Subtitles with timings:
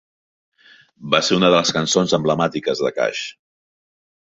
[1.15, 3.25] Va ser una de les cançons emblemàtiques de Cash.